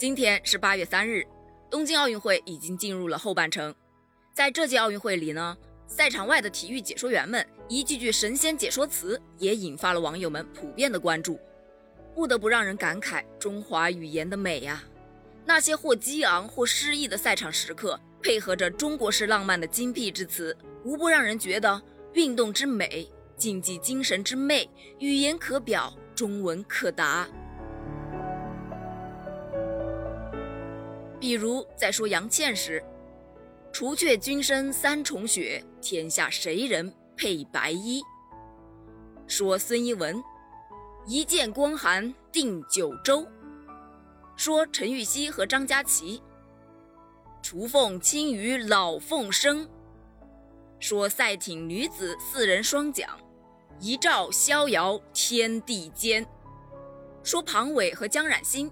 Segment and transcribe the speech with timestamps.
[0.00, 1.26] 今天是八月三日，
[1.68, 3.74] 东京奥运会已经进入了后半程。
[4.32, 5.54] 在这届奥运会里呢，
[5.86, 11.38] 赛场外的体育解说员们一句句神仙解说词，也引发了网友们普遍的关注。
[12.14, 14.82] 不得不让人感慨中华语言的美呀！
[15.44, 21.78] 那些或激昂或诗意的赛场时刻，配合着中国式浪漫的精辟之词，无不让人觉得
[22.14, 23.06] 运动之美、
[23.36, 24.66] 竞技精神之魅，
[24.98, 27.28] 语言可表，中文可达。
[31.20, 32.82] 比如在说杨倩时
[33.70, 38.02] ，“除却君身三重雪，天下谁人配白衣？”
[39.28, 40.20] 说孙一文
[41.06, 43.24] ，“一剑光寒定九州。”
[44.34, 46.22] 说陈芋汐和张佳琪
[47.42, 49.68] ，“雏凤清于老凤声。”
[50.80, 53.06] 说赛艇女子四人双桨
[53.78, 56.26] ，“一照逍遥天地间。”
[57.22, 58.70] 说庞伟和江冉馨。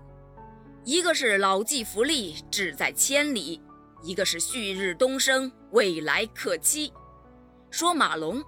[0.89, 3.61] 一个是老骥伏枥，志在千里；
[4.03, 6.91] 一个是旭日东升，未来可期。
[7.71, 8.43] 说马龙，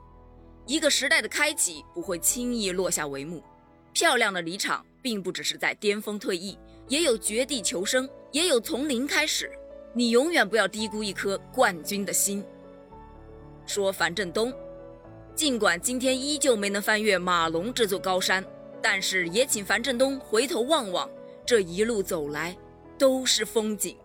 [0.64, 3.44] 一个时代的开启不会轻易落下帷幕。
[3.92, 9.52] 漂亮的离场，并不只是在巅峰退役，也有绝地求生，也有从零开始。
[9.92, 12.42] 你永远不要低估一颗冠军的心。
[13.66, 14.50] 说樊振东，
[15.34, 18.42] 尽管今天依旧没能翻越马龙这座高山，
[18.80, 21.06] 但是也请樊振东回头望望。
[21.50, 22.56] 这一路走来，
[22.96, 23.98] 都是风景。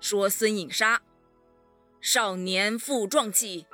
[0.00, 1.00] 说孙颖莎，
[1.98, 3.66] 少年负壮气，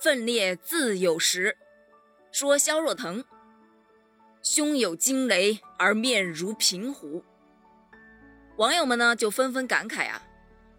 [0.00, 1.58] 奋烈自有时。
[2.32, 3.22] 说肖若腾，
[4.40, 7.22] 胸有惊雷而面如平湖。
[8.56, 10.22] 网友们呢就纷纷感慨啊，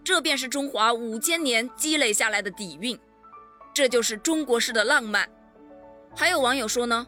[0.03, 2.99] 这便是中华五千年积累下来的底蕴，
[3.75, 5.29] 这就是中国式的浪漫。
[6.15, 7.05] 还有网友说呢，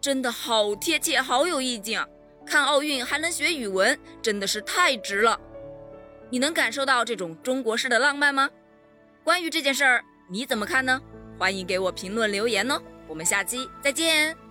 [0.00, 2.08] 真的好贴切，好有意境啊。
[2.46, 5.40] 看奥运还能学语文，真的是太值了！
[6.30, 8.50] 你能感受到这种中国式的浪漫吗？
[9.22, 11.00] 关于这件事儿，你怎么看呢？
[11.38, 12.80] 欢迎给我评论留言哦！
[13.08, 14.43] 我们下期再见。